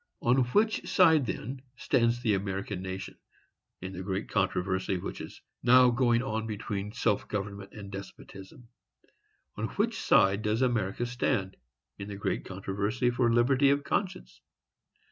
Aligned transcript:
On 0.23 0.39
which 0.45 0.89
side, 0.89 1.27
then, 1.27 1.61
stands 1.77 2.23
the 2.23 2.33
American 2.33 2.81
nation, 2.81 3.19
in 3.81 3.93
the 3.93 4.01
great 4.01 4.29
controversy 4.29 4.97
which 4.97 5.21
is 5.21 5.39
now 5.61 5.91
going 5.91 6.23
on 6.23 6.47
between 6.47 6.91
self 6.91 7.27
government 7.27 7.73
and 7.73 7.91
despotism? 7.91 8.67
On 9.57 9.67
which 9.77 9.99
side 9.99 10.41
does 10.41 10.63
America 10.63 11.05
stand, 11.05 11.55
in 11.99 12.07
the 12.07 12.15
great 12.15 12.45
controversy 12.45 13.11
for 13.11 13.31
liberty 13.31 13.69
of 13.69 13.83
conscience? 13.83 14.41